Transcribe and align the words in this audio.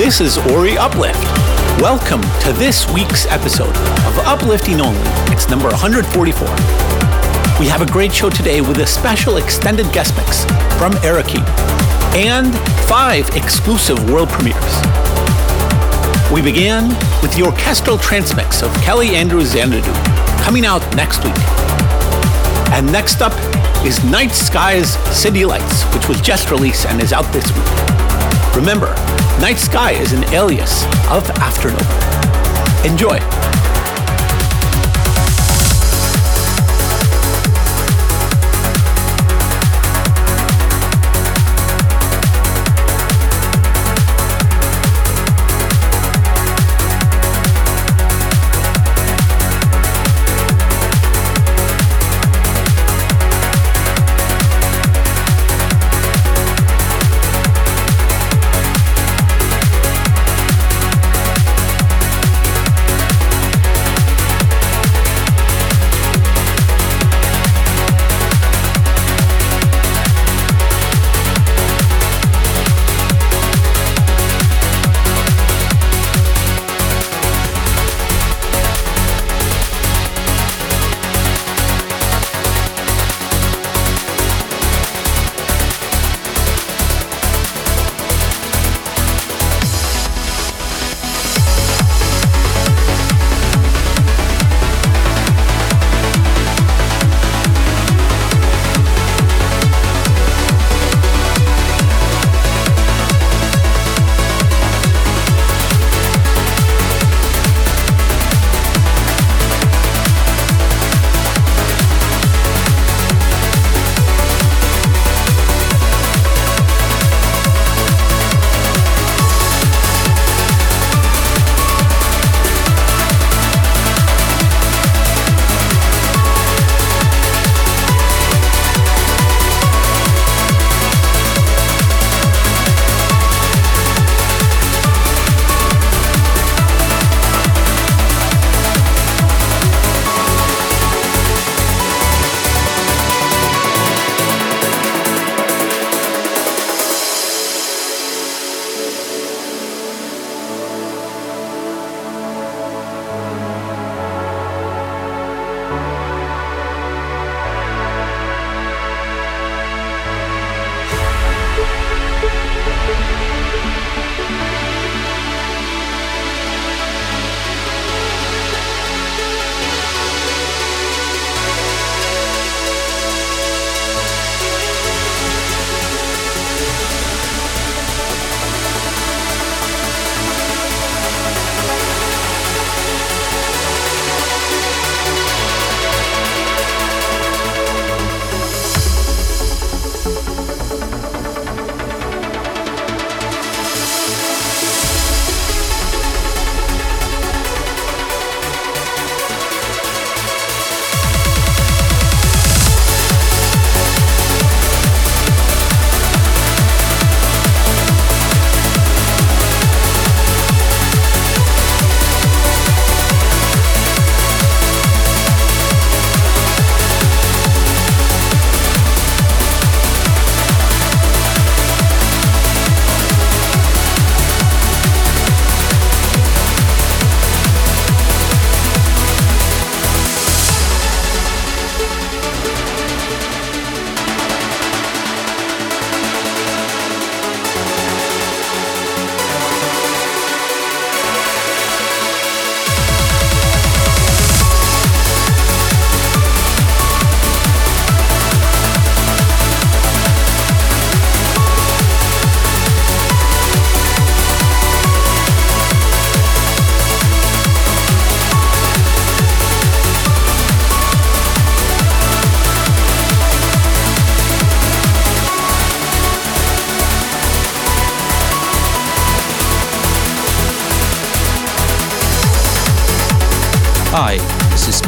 This 0.00 0.22
is 0.22 0.38
Ori 0.38 0.78
Uplift. 0.78 1.22
Welcome 1.78 2.22
to 2.40 2.54
this 2.54 2.90
week's 2.90 3.26
episode 3.26 3.76
of 4.06 4.18
Uplifting 4.20 4.80
Only. 4.80 4.98
It's 5.30 5.50
number 5.50 5.68
144. 5.68 6.48
We 7.60 7.68
have 7.68 7.82
a 7.82 7.92
great 7.92 8.10
show 8.10 8.30
today 8.30 8.62
with 8.62 8.78
a 8.78 8.86
special 8.86 9.36
extended 9.36 9.92
guest 9.92 10.16
mix 10.16 10.44
from 10.78 10.92
Eriki 11.04 11.46
and 12.16 12.54
five 12.88 13.28
exclusive 13.36 14.10
world 14.10 14.30
premieres. 14.30 14.74
We 16.32 16.40
began 16.40 16.88
with 17.20 17.36
the 17.36 17.42
orchestral 17.44 17.98
transmix 17.98 18.62
of 18.62 18.72
Kelly 18.76 19.16
Andrews 19.16 19.50
Xanadu, 19.50 19.92
coming 20.42 20.64
out 20.64 20.80
next 20.96 21.22
week. 21.24 21.36
And 22.72 22.90
next 22.90 23.20
up 23.20 23.34
is 23.84 24.02
Night 24.02 24.32
Sky's 24.32 24.94
City 25.14 25.44
Lights, 25.44 25.82
which 25.94 26.08
was 26.08 26.22
just 26.22 26.50
released 26.50 26.86
and 26.86 27.02
is 27.02 27.12
out 27.12 27.30
this 27.34 27.44
week. 27.54 28.56
Remember, 28.56 28.96
Night 29.40 29.58
Sky 29.58 29.92
is 29.92 30.12
an 30.12 30.22
alias 30.34 30.84
of 31.08 31.28
Afternoon. 31.30 31.80
Enjoy. 32.84 33.69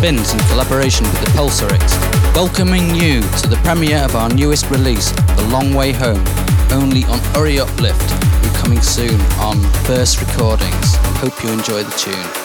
Spins 0.03 0.33
in 0.33 0.41
collaboration 0.49 1.07
with 1.07 1.21
the 1.21 1.31
Pulsarix, 1.31 1.95
welcoming 2.35 2.93
you 2.93 3.21
to 3.21 3.49
the 3.49 3.61
premiere 3.63 3.99
of 3.99 4.17
our 4.17 4.29
newest 4.29 4.69
release, 4.69 5.13
The 5.13 5.49
Long 5.53 5.75
Way 5.75 5.93
Home, 5.93 6.25
only 6.73 7.05
on 7.05 7.21
Ori 7.37 7.61
Uplift 7.61 8.11
and 8.11 8.57
coming 8.57 8.83
soon 8.83 9.21
on 9.39 9.61
First 9.85 10.21
Recordings. 10.21 10.97
Hope 11.23 11.45
you 11.45 11.51
enjoy 11.51 11.85
the 11.85 11.97
tune. 11.97 12.42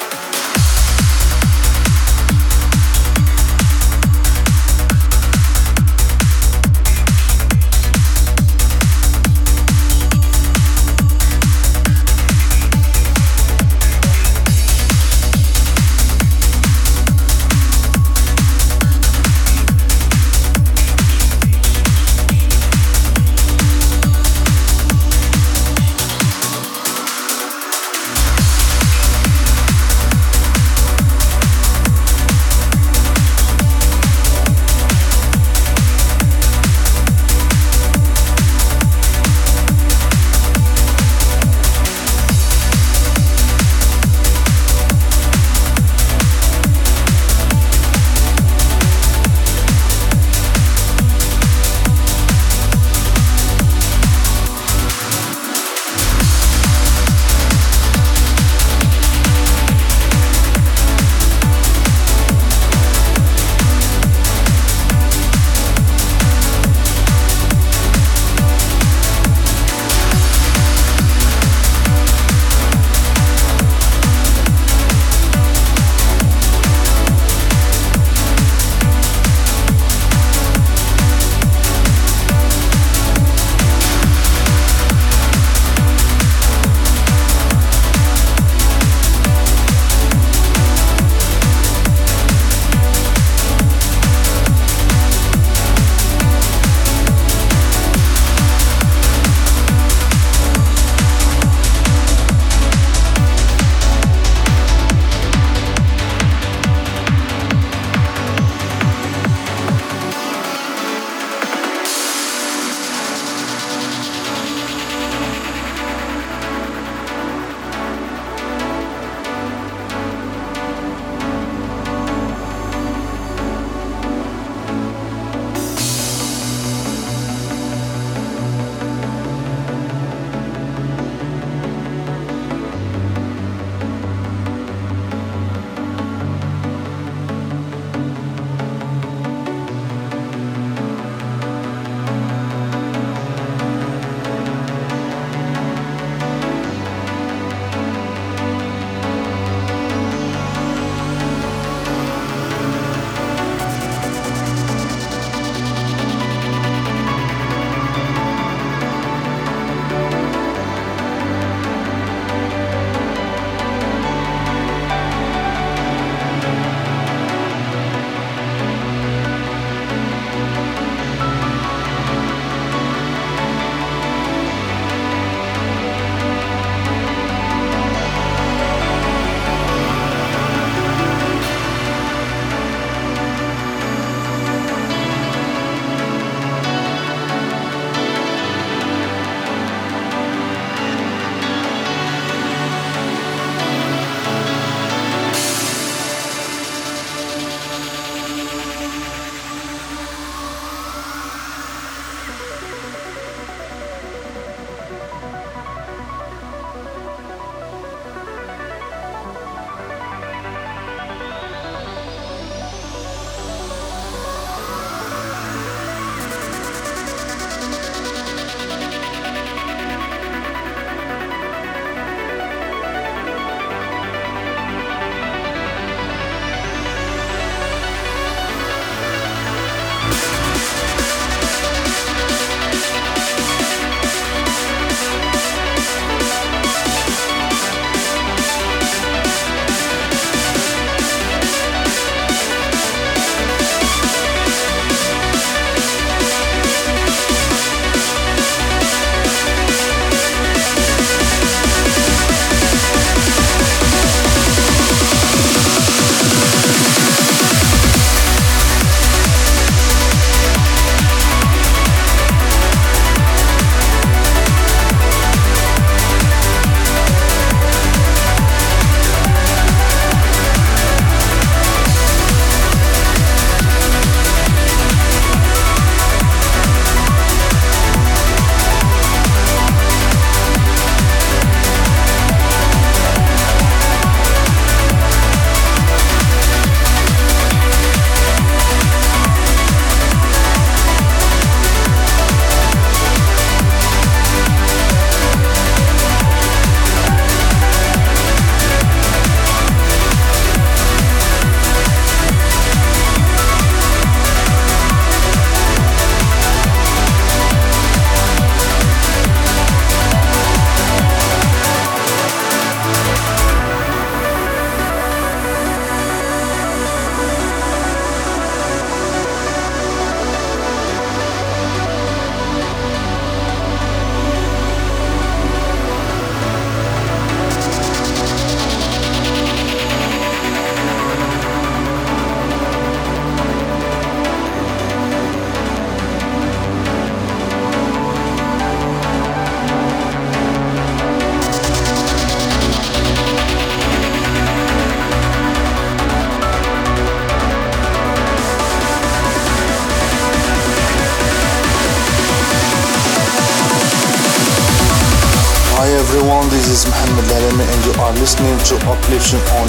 Listening 358.27 358.59
to 358.65 358.89
Uplifting 358.89 359.39
On. 359.55 359.67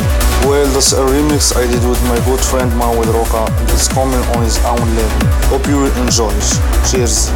Well, 0.50 0.66
that's 0.74 0.90
a 0.90 0.96
remix 0.96 1.54
I 1.54 1.64
did 1.70 1.88
with 1.88 2.02
my 2.08 2.16
good 2.24 2.40
friend 2.40 2.68
Manuel 2.76 3.12
Rocca 3.12 3.46
it's 3.72 3.86
coming 3.86 4.18
on 4.34 4.42
his 4.42 4.58
own 4.64 4.96
level. 4.96 5.28
Hope 5.46 5.64
you 5.68 5.76
will 5.76 5.96
enjoy. 6.02 6.34
Cheers. 6.90 7.30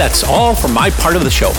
That's 0.00 0.24
all 0.24 0.54
for 0.54 0.68
my 0.68 0.88
part 0.88 1.14
of 1.14 1.24
the 1.24 1.30
show. 1.30 1.52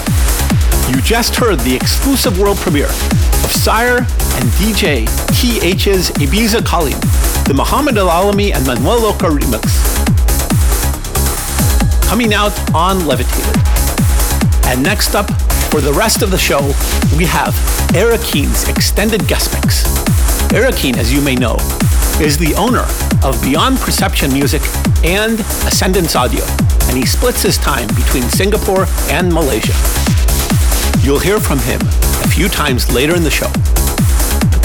You 0.90 1.00
just 1.04 1.36
heard 1.36 1.60
the 1.60 1.76
exclusive 1.76 2.40
world 2.40 2.58
premiere 2.58 2.88
of 2.88 3.52
Sire 3.52 3.98
and 3.98 4.50
DJ 4.58 5.06
TH's 5.28 6.10
Ibiza 6.18 6.66
Calling, 6.66 7.00
the 7.46 7.54
Muhammad 7.56 8.00
Al-Alami 8.00 8.52
and 8.52 8.66
Manuel 8.66 9.00
Rocca 9.00 9.28
remix. 9.28 9.62
Coming 12.10 12.34
out 12.34 12.52
on 12.74 13.06
Levitated. 13.06 13.56
And 14.66 14.82
next 14.82 15.14
up, 15.14 15.30
for 15.70 15.80
the 15.80 15.94
rest 15.94 16.24
of 16.24 16.32
the 16.32 16.40
show, 16.40 16.62
we 17.16 17.26
have 17.26 17.54
Eric 17.94 18.22
Keen's 18.22 18.68
extended 18.68 19.28
guest 19.28 19.54
mix. 19.54 19.86
Eric 20.52 20.78
Keen, 20.78 20.96
as 20.96 21.14
you 21.14 21.22
may 21.22 21.36
know, 21.36 21.58
is 22.20 22.40
the 22.40 22.56
owner 22.58 22.88
of 23.24 23.40
Beyond 23.44 23.78
Perception 23.78 24.34
Music 24.34 24.64
and 25.04 25.40
Ascendance 25.68 26.16
Audio 26.16 26.44
and 26.92 27.00
he 27.00 27.06
splits 27.06 27.42
his 27.42 27.58
time 27.58 27.88
between 27.96 28.24
Singapore 28.24 28.86
and 29.10 29.34
Malaysia. 29.34 29.72
You'll 31.00 31.20
hear 31.20 31.40
from 31.40 31.58
him 31.60 31.80
a 31.80 32.28
few 32.28 32.50
times 32.50 32.92
later 32.92 33.16
in 33.16 33.24
the 33.24 33.32
show. 33.32 33.50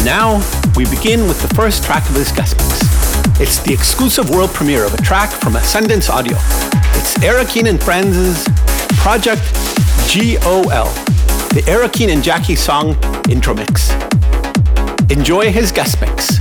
Now, 0.04 0.42
we 0.74 0.90
begin 0.90 1.28
with 1.28 1.40
the 1.40 1.54
first 1.54 1.84
track 1.84 2.02
of 2.10 2.16
his 2.16 2.32
guest 2.32 2.56
mix. 2.56 3.40
It's 3.40 3.58
the 3.60 3.72
exclusive 3.72 4.28
world 4.28 4.50
premiere 4.50 4.84
of 4.84 4.92
a 4.92 4.96
track 5.02 5.30
from 5.30 5.54
Ascendance 5.54 6.10
Audio. 6.10 6.36
It's 6.98 7.14
Arakeen 7.18 7.68
and 7.70 7.80
Friends' 7.80 8.42
Project 8.98 9.42
GOL, 10.10 10.90
the 11.54 11.62
Arakeen 11.68 12.12
and 12.12 12.24
Jackie 12.24 12.56
song 12.56 12.96
intro 13.30 13.54
mix. 13.54 13.92
Enjoy 15.10 15.52
his 15.52 15.70
guest 15.70 16.00
mix. 16.00 16.35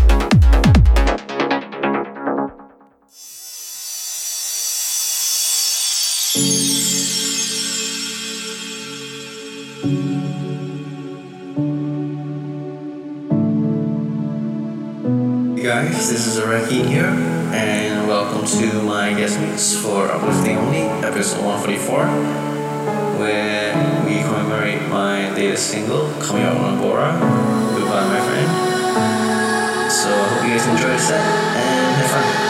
This 16.05 16.27
is 16.27 16.37
Araki 16.39 16.85
here, 16.87 17.07
and 17.07 18.07
welcome 18.07 18.45
to 18.45 18.83
my 18.83 19.11
guest 19.15 19.39
mix 19.39 19.75
for 19.75 20.05
Uplifting 20.11 20.55
Only, 20.55 20.81
episode 21.03 21.43
144, 21.43 22.05
where 23.17 23.73
we 24.05 24.21
commemorate 24.21 24.87
my 24.87 25.33
latest 25.33 25.71
single, 25.71 26.11
coming 26.21 26.43
out 26.43 26.57
on 26.57 26.77
Abora, 26.77 27.19
Goodbye 27.75 28.07
My 28.07 28.19
Friend. 28.21 29.91
So 29.91 30.09
I 30.13 30.27
hope 30.27 30.43
you 30.43 30.53
guys 30.55 30.67
enjoy 30.67 30.89
the 30.89 30.99
set, 30.99 31.19
and 31.19 31.95
have 31.95 32.11
fun. 32.11 32.44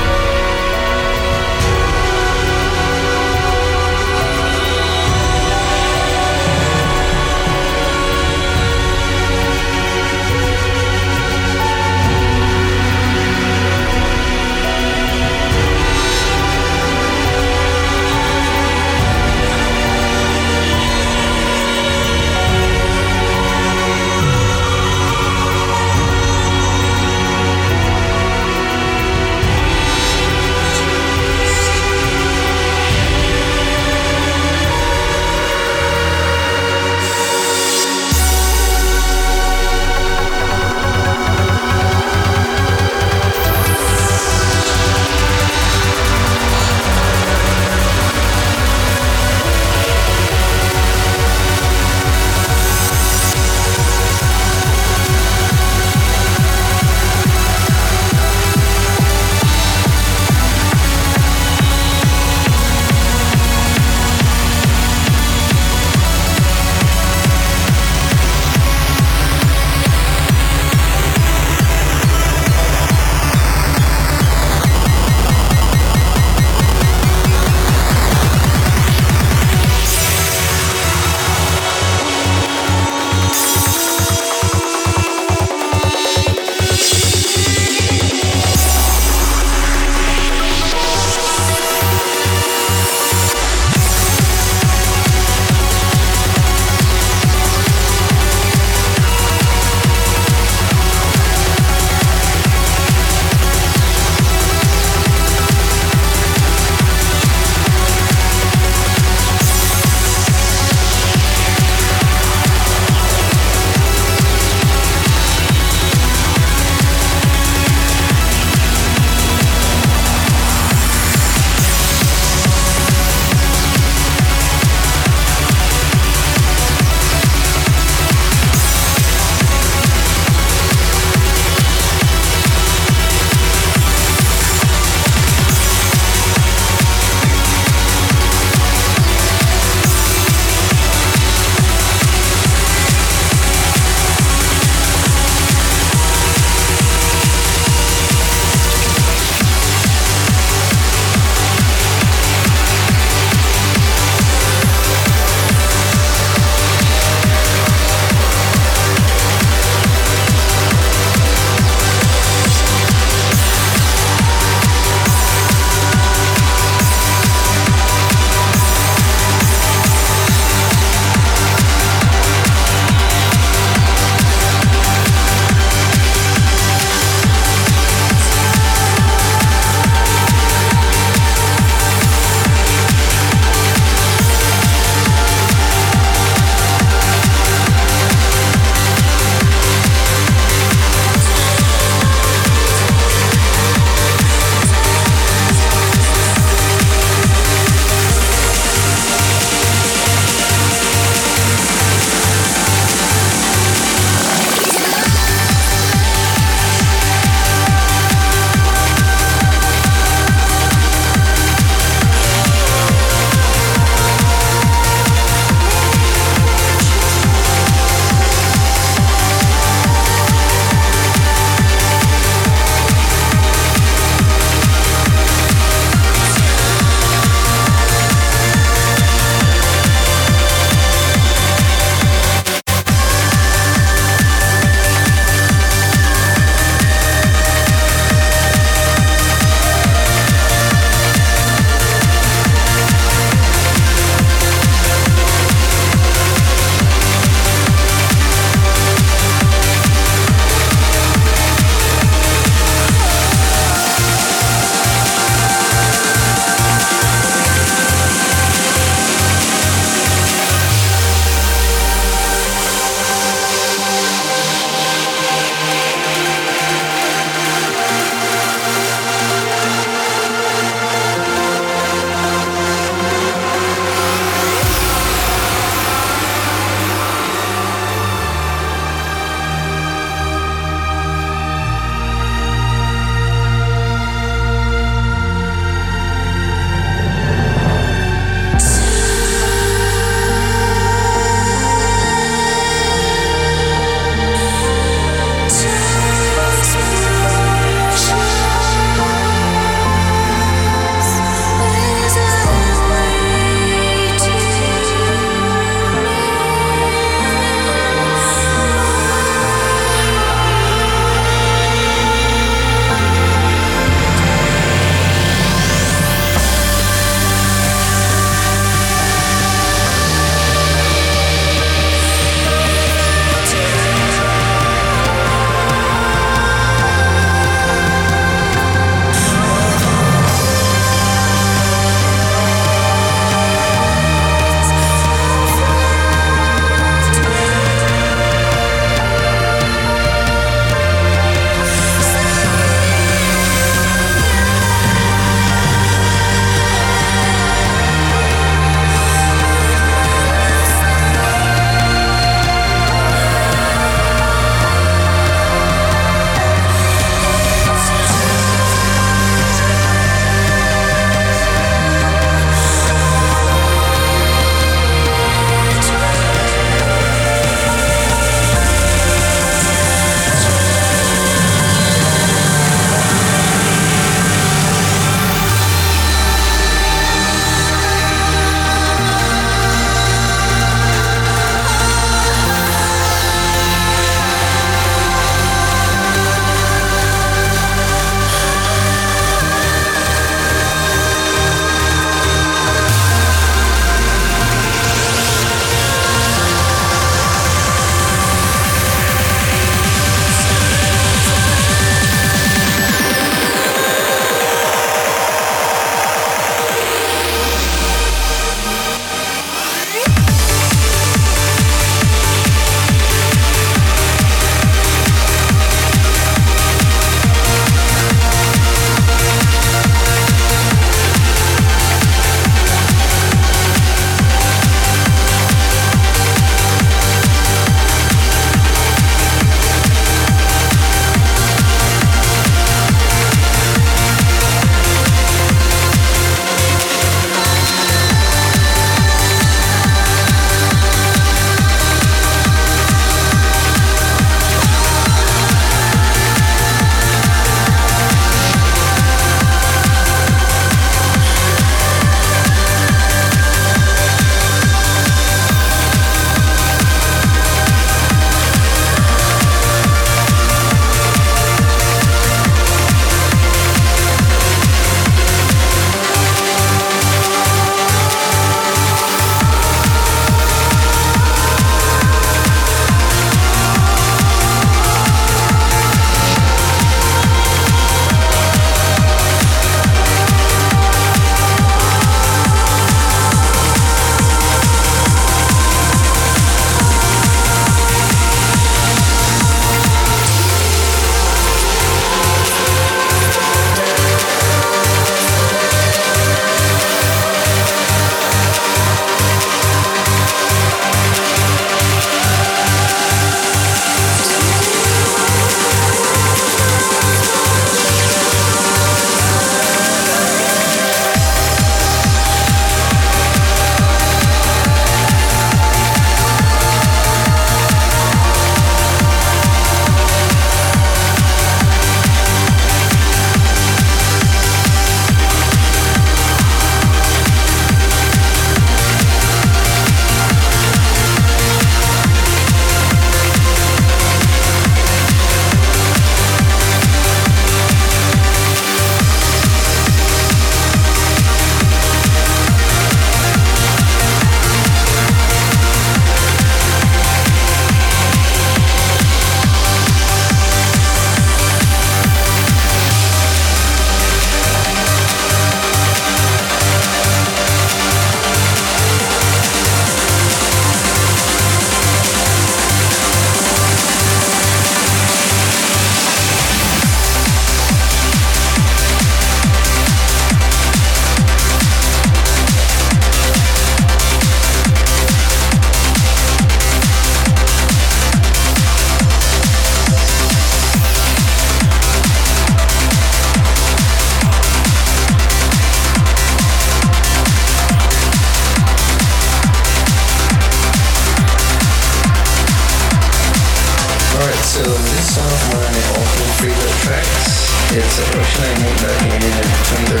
It's 597.76 598.00
a 598.00 598.04
production 598.08 598.40
I 598.40 598.56
made 598.56 598.80
back 598.80 599.04
in 599.04 599.20
2013 599.20 600.00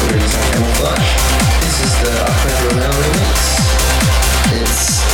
for 0.00 0.16
the 0.16 0.24
song 0.32 0.48
Camouflage. 0.48 1.12
This 1.60 1.84
is 1.84 1.92
the 2.00 2.12
Ahmed 2.24 2.56
Romel 2.64 2.88
remix. 2.88 3.36
It's 4.56 5.04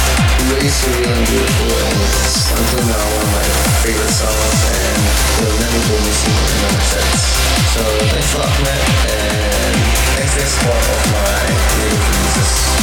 really 0.46 0.70
surreal 0.70 1.10
and 1.10 1.26
beautiful 1.26 1.74
and 1.74 1.98
it's 1.98 2.54
until 2.54 2.86
now 2.86 3.02
one 3.02 3.26
of 3.26 3.34
my 3.34 3.42
favorite 3.82 4.14
songs 4.14 4.60
and 4.78 5.02
will 5.42 5.58
never 5.58 5.80
go 5.90 5.98
missing 6.06 6.38
in 6.38 6.70
my 6.70 6.78
sets. 6.86 7.34
So 7.74 7.82
thanks 8.14 8.30
a 8.30 8.46
lot 8.46 8.54
Ahmed 8.62 8.78
and 9.10 9.74
thanks 10.22 10.38
for 10.38 10.46
the 10.46 10.50
support 10.54 10.78
of 10.78 11.02
my 11.18 11.50
new 11.82 11.98
releases. 11.98 12.78